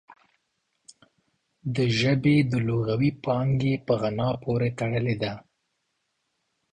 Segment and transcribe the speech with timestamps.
[1.75, 5.33] د ژبې د لغوي پانګې په غنا پورې تړلې ده